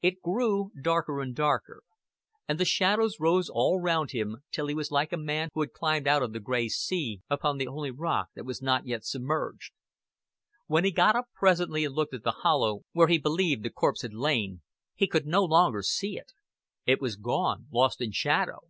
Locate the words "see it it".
15.82-17.00